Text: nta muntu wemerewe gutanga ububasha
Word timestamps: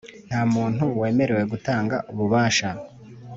nta 0.27 0.41
muntu 0.53 0.83
wemerewe 0.99 1.43
gutanga 1.53 1.95
ububasha 2.11 2.69